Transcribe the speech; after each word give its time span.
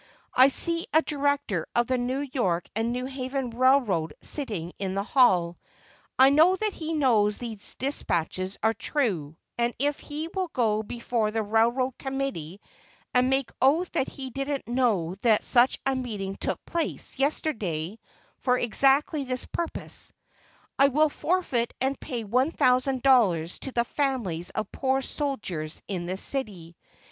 I 0.33 0.47
see 0.47 0.87
a 0.95 1.03
director 1.03 1.67
of 1.75 1.85
the 1.85 1.99
New 1.99 2.21
York 2.33 2.67
and 2.75 2.91
New 2.91 3.05
Haven 3.05 3.51
Railroad 3.51 4.15
sitting 4.19 4.73
in 4.79 4.95
this 4.95 5.07
hall; 5.11 5.59
I 6.17 6.31
know 6.31 6.55
that 6.55 6.73
he 6.73 6.93
knows 6.93 7.37
these 7.37 7.75
despatches 7.75 8.57
are 8.63 8.73
true; 8.73 9.37
and 9.59 9.75
if 9.77 9.99
he 9.99 10.27
will 10.33 10.47
go 10.47 10.81
before 10.81 11.29
the 11.29 11.43
railroad 11.43 11.99
committee 11.99 12.59
and 13.13 13.29
make 13.29 13.51
oath 13.61 13.91
that 13.91 14.07
he 14.07 14.31
don't 14.31 14.67
know 14.67 15.13
that 15.21 15.43
such 15.43 15.79
a 15.85 15.95
meeting 15.95 16.35
took 16.35 16.65
place 16.65 17.19
yesterday 17.19 17.99
for 18.39 18.57
exactly 18.57 19.23
this 19.23 19.45
purpose, 19.45 20.13
I 20.79 20.87
will 20.87 21.09
forfeit 21.09 21.75
and 21.79 21.99
pay 21.99 22.23
one 22.23 22.49
thousand 22.49 23.03
dollars 23.03 23.59
to 23.59 23.71
the 23.71 23.85
families 23.85 24.49
of 24.49 24.71
poor 24.71 25.03
soldiers 25.03 25.83
in 25.87 26.07
this 26.07 26.23
city. 26.23 26.75